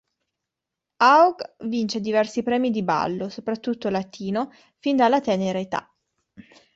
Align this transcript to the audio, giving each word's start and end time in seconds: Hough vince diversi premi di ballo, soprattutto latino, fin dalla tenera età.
Hough 1.03 1.43
vince 1.67 1.99
diversi 1.99 2.41
premi 2.41 2.71
di 2.71 2.81
ballo, 2.81 3.29
soprattutto 3.29 3.89
latino, 3.89 4.49
fin 4.79 4.95
dalla 4.95 5.21
tenera 5.21 5.59
età. 5.59 5.93